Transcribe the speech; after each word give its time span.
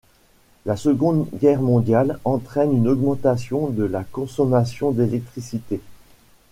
La 0.65 0.77
Seconde 0.77 1.27
Guerre 1.39 1.61
mondiale 1.61 2.17
entraîne 2.25 2.75
une 2.75 2.87
augmentation 2.87 3.69
de 3.69 3.83
la 3.83 4.03
consommation 4.03 4.89
d'électricité. 4.89 5.79